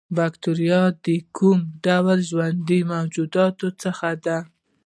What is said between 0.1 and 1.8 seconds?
باکتریا د کوم